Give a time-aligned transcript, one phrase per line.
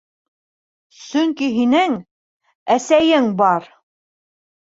[1.01, 1.93] Сөнки һинең...
[2.77, 3.67] әсәйең бар...